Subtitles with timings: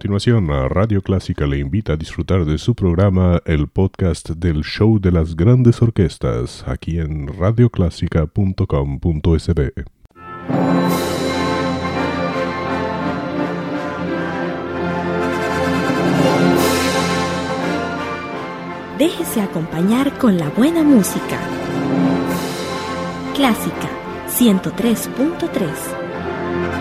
[0.00, 5.12] continuación, Radio Clásica le invita a disfrutar de su programa, el podcast del Show de
[5.12, 9.72] las Grandes Orquestas, aquí en radioclásica.com.sb.
[18.96, 21.38] Déjese acompañar con la buena música.
[23.34, 23.90] Clásica
[24.30, 26.79] 103.3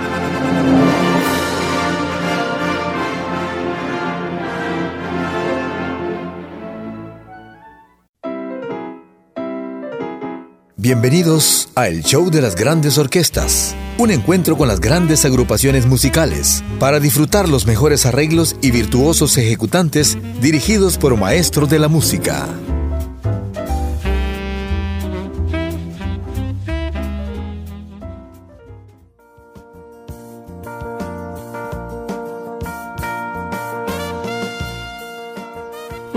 [10.81, 16.63] Bienvenidos a El Show de las Grandes Orquestas, un encuentro con las grandes agrupaciones musicales
[16.79, 22.47] para disfrutar los mejores arreglos y virtuosos ejecutantes dirigidos por maestros de la música.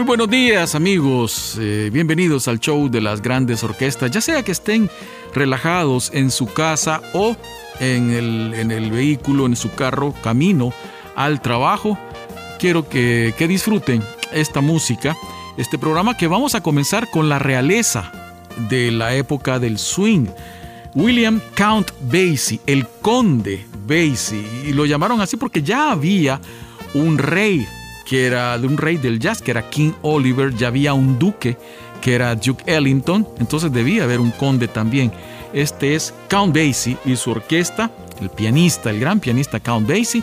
[0.05, 4.91] Buenos días amigos, eh, bienvenidos al show de las grandes orquestas, ya sea que estén
[5.35, 7.37] relajados en su casa o
[7.79, 10.73] en el, en el vehículo, en su carro, camino
[11.15, 11.99] al trabajo,
[12.59, 15.17] quiero que, que disfruten esta música,
[15.57, 18.11] este programa que vamos a comenzar con la realeza
[18.69, 20.27] de la época del swing.
[20.95, 26.41] William Count Basie, el conde Basie, y lo llamaron así porque ya había
[26.95, 27.67] un rey
[28.05, 31.57] que era de un rey del jazz, que era King Oliver, ya había un duque,
[32.01, 35.13] que era Duke Ellington, entonces debía haber un conde también.
[35.53, 40.23] Este es Count Basie y su orquesta, el pianista, el gran pianista Count Basie.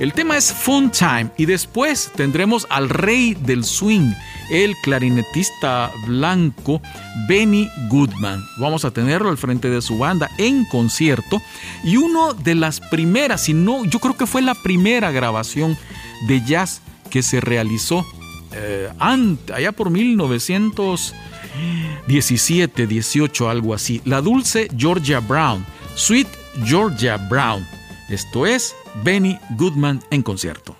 [0.00, 4.12] El tema es Fun Time y después tendremos al rey del swing,
[4.50, 6.82] el clarinetista blanco
[7.28, 8.44] Benny Goodman.
[8.58, 11.40] Vamos a tenerlo al frente de su banda en concierto
[11.84, 15.78] y uno de las primeras, si no, yo creo que fue la primera grabación
[16.26, 16.80] de jazz
[17.14, 18.04] que se realizó
[18.50, 24.02] eh, allá por 1917, 18, algo así.
[24.04, 26.26] La dulce Georgia Brown, Sweet
[26.64, 27.64] Georgia Brown.
[28.08, 28.74] Esto es
[29.04, 30.76] Benny Goodman en concierto.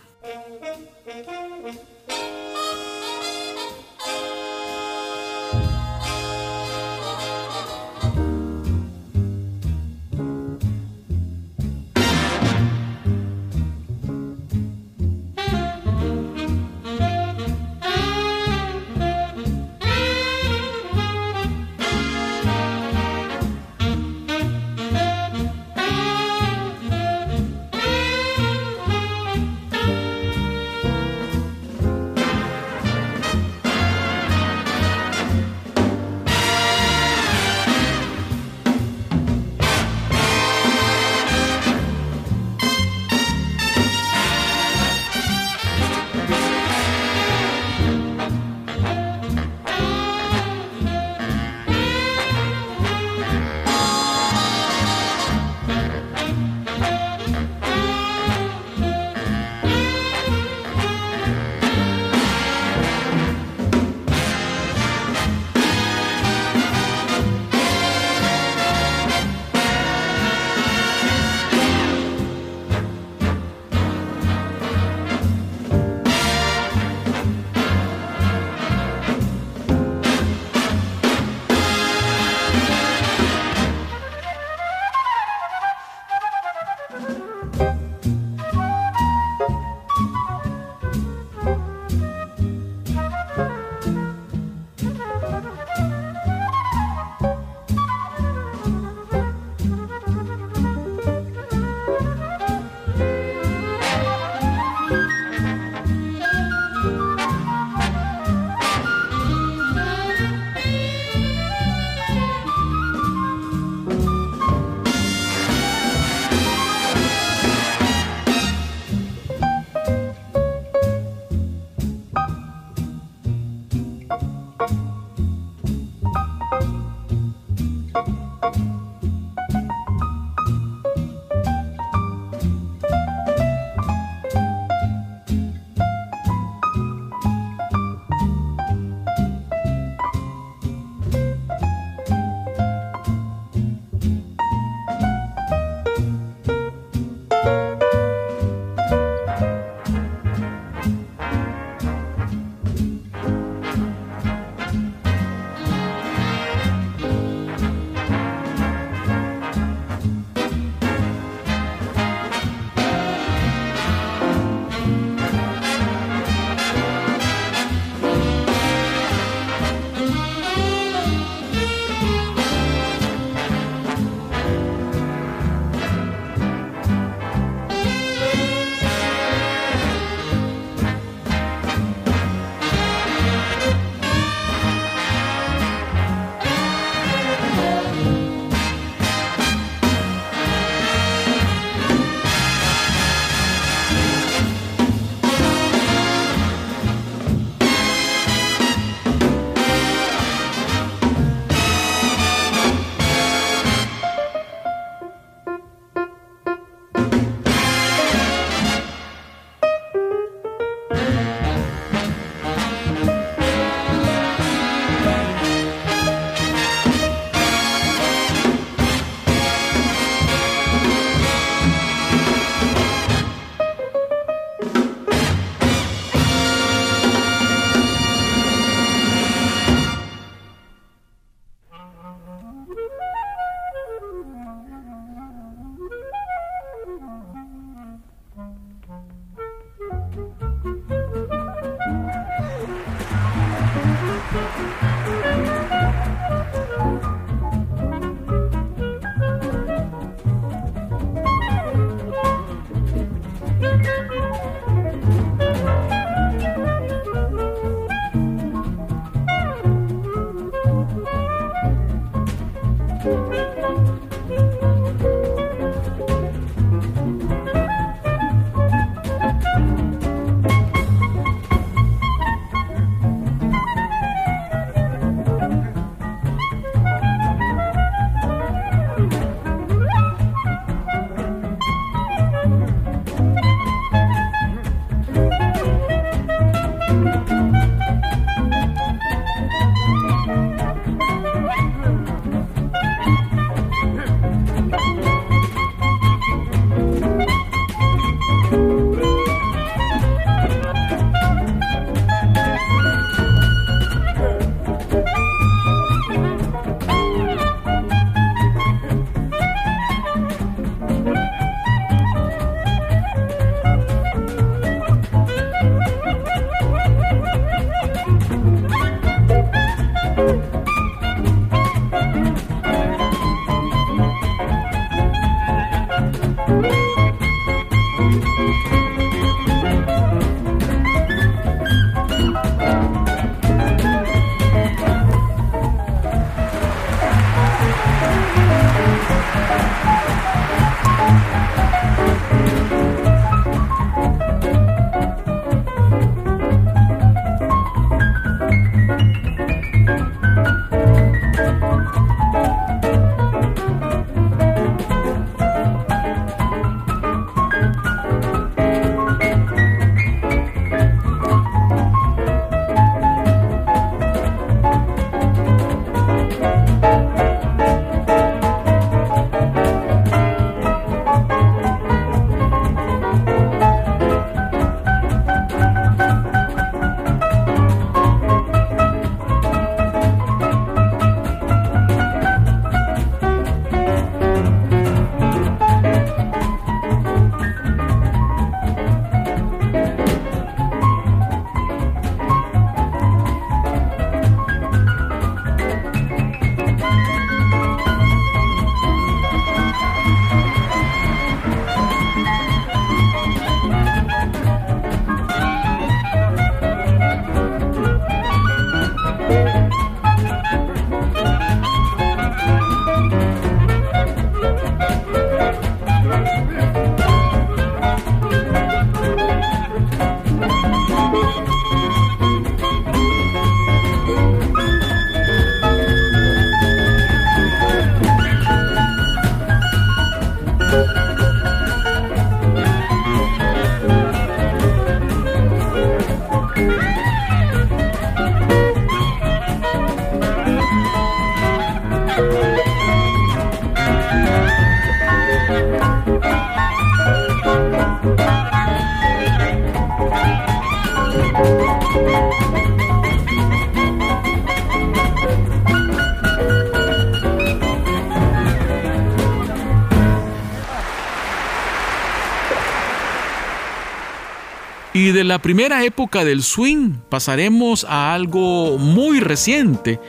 [465.04, 470.00] Y de la primera época del swing pasaremos a algo muy reciente,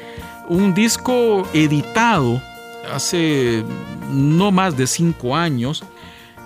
[0.47, 2.41] un disco editado
[2.89, 3.65] hace
[4.13, 5.83] no más de cinco años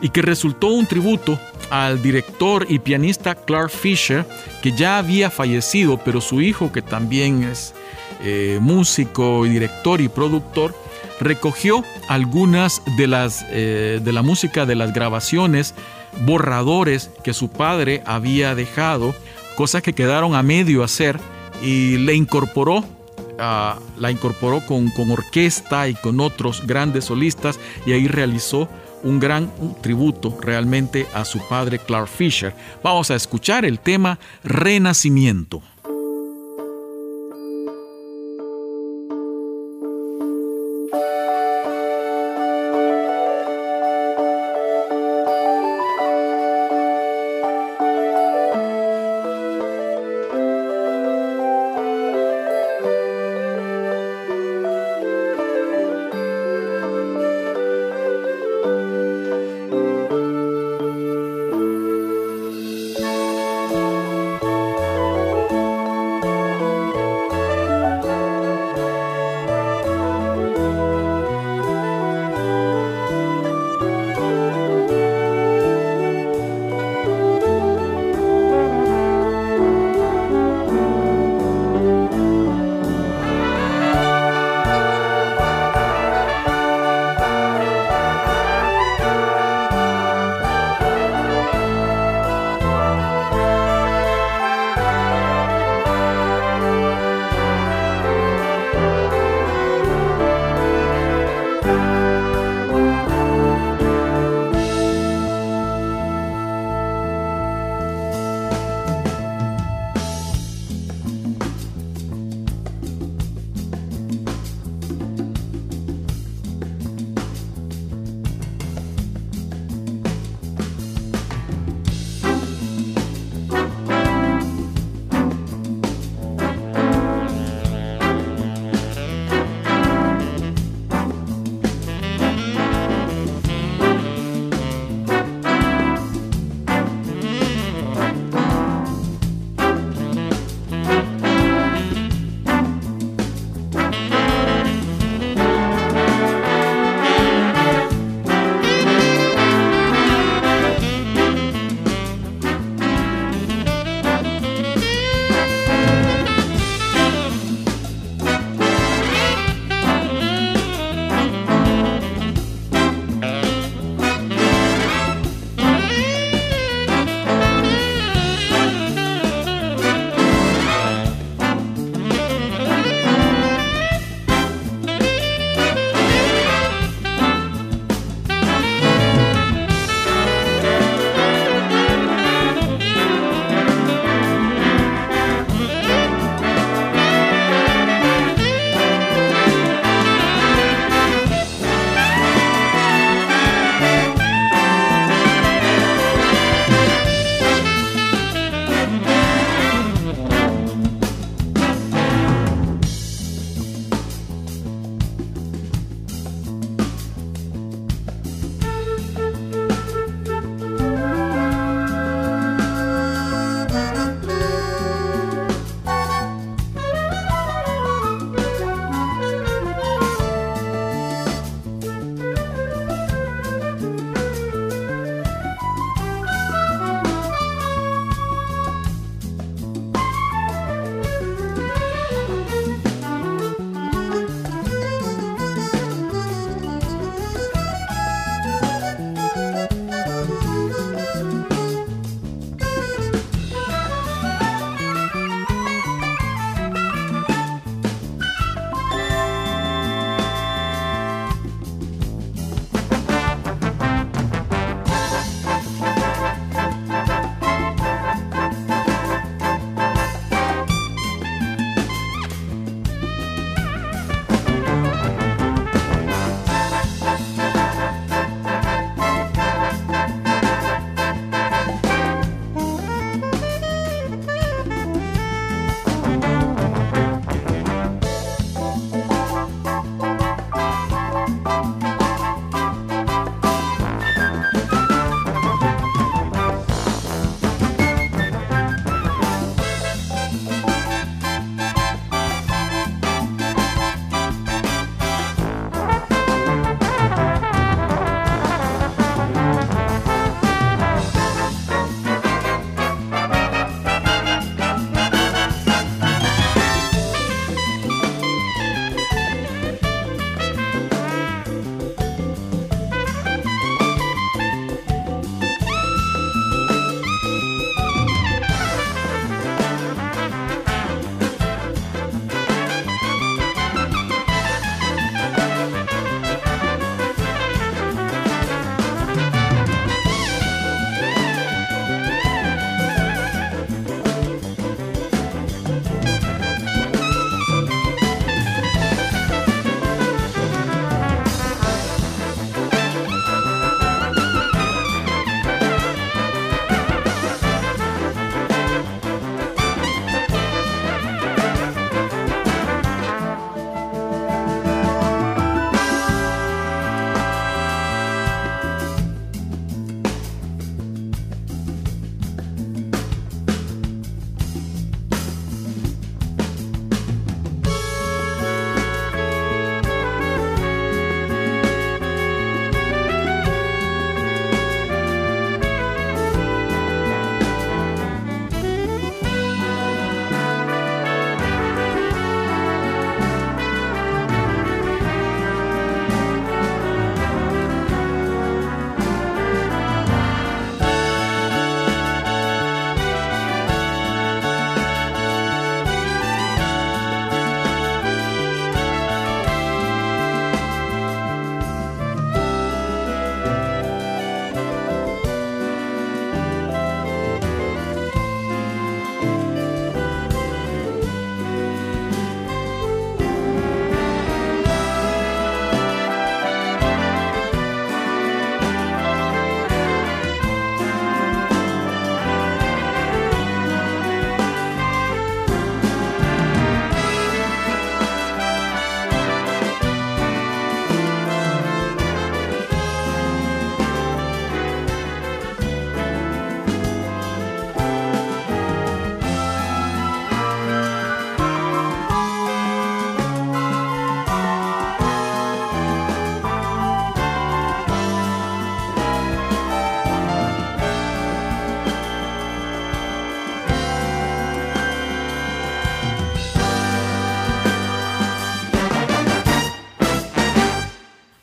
[0.01, 1.39] y que resultó un tributo
[1.69, 4.25] al director y pianista Clark Fisher,
[4.63, 7.75] que ya había fallecido, pero su hijo, que también es
[8.23, 10.73] eh, músico y director y productor,
[11.19, 15.75] recogió algunas de las eh, de la música de las grabaciones,
[16.21, 19.13] borradores que su padre había dejado,
[19.55, 21.19] cosas que quedaron a medio hacer
[21.61, 22.83] y le incorporó
[23.39, 28.67] la incorporó con orquesta y con otros grandes solistas y ahí realizó
[29.03, 29.49] un gran
[29.81, 32.53] tributo realmente a su padre Clark Fisher.
[32.83, 35.61] Vamos a escuchar el tema Renacimiento.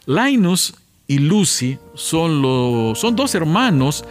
[0.06, 0.74] Linus
[1.06, 4.04] y Lucy son, los, son dos hermanos,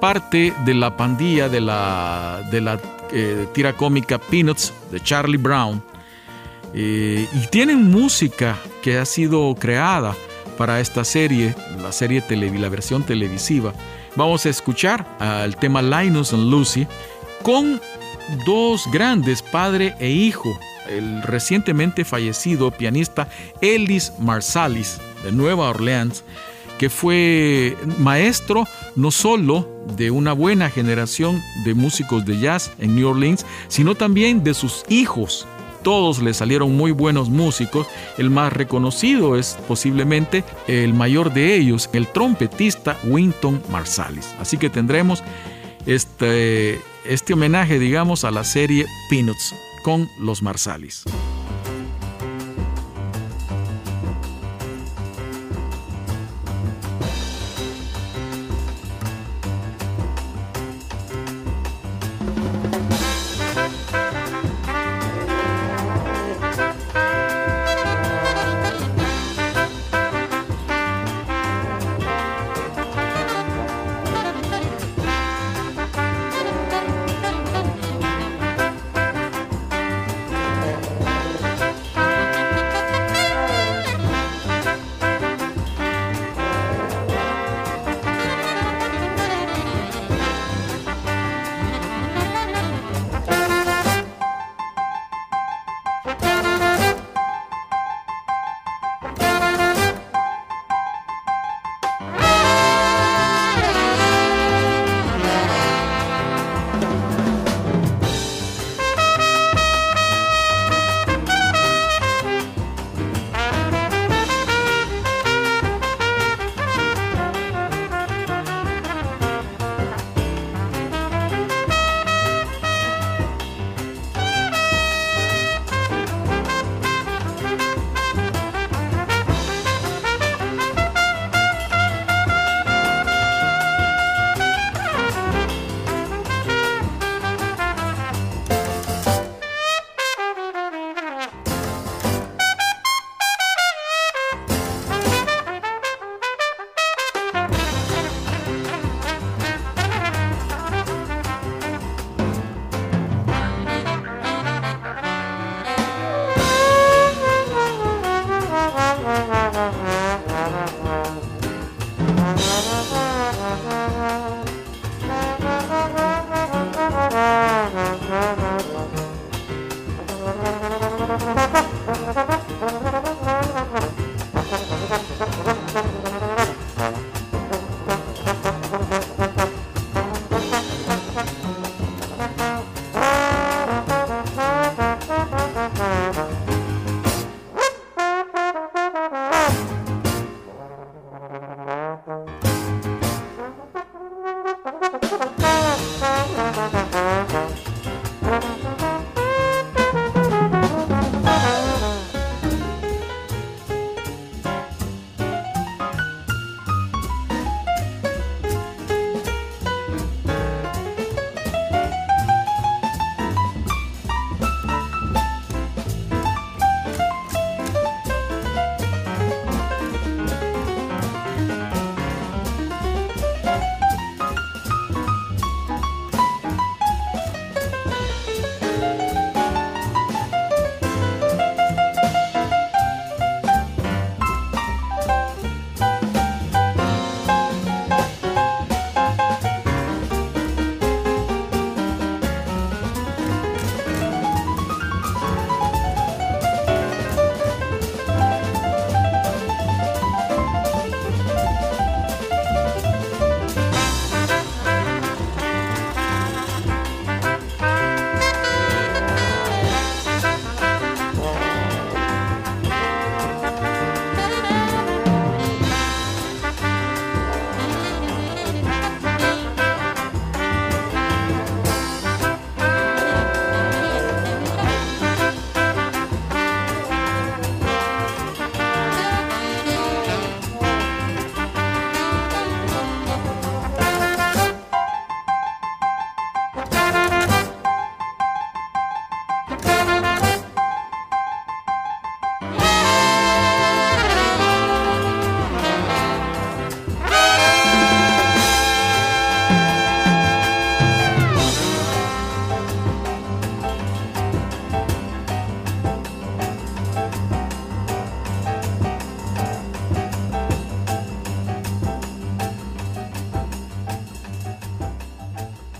[0.00, 2.80] parte de la pandilla de la, de la
[3.12, 5.82] eh, tira cómica Peanuts de Charlie Brown.
[6.74, 10.14] Eh, y tienen música que ha sido creada
[10.58, 13.72] para esta serie, la serie la versión televisiva.
[14.16, 16.86] Vamos a escuchar al tema Linus and Lucy
[17.42, 17.80] con
[18.44, 23.28] dos grandes, padre e hijo, el recientemente fallecido pianista
[23.60, 26.24] Ellis Marsalis de Nueva Orleans,
[26.78, 33.08] que fue maestro no solo de una buena generación de músicos de jazz en New
[33.08, 35.46] Orleans, sino también de sus hijos.
[35.82, 37.86] Todos le salieron muy buenos músicos.
[38.18, 44.34] El más reconocido es posiblemente el mayor de ellos, el trompetista Winton Marsalis.
[44.40, 45.22] Así que tendremos
[45.86, 49.54] este, este homenaje, digamos, a la serie Peanuts
[49.86, 51.04] con los Marsalis.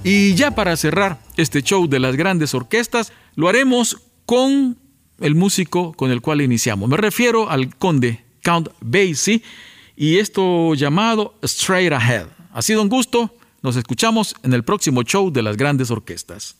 [0.08, 4.78] Y ya para cerrar este show de las grandes orquestas, lo haremos con
[5.18, 6.88] el músico con el cual iniciamos.
[6.88, 9.42] Me refiero al conde Count Basie
[9.96, 12.28] y esto llamado Straight Ahead.
[12.52, 13.34] Ha sido un gusto.
[13.62, 16.54] Nos escuchamos en el próximo show de las grandes orquestas.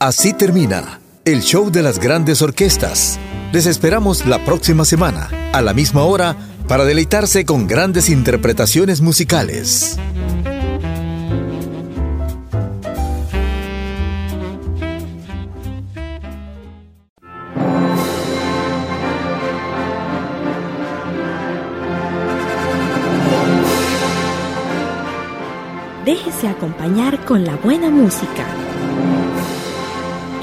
[0.00, 3.18] Así termina el show de las grandes orquestas.
[3.50, 6.36] Les esperamos la próxima semana, a la misma hora,
[6.68, 9.98] para deleitarse con grandes interpretaciones musicales.
[26.04, 28.46] Déjese acompañar con la buena música.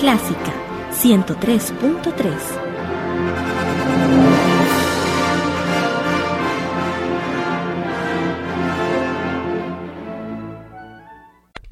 [0.05, 0.53] Clásica
[0.91, 2.31] 103.3.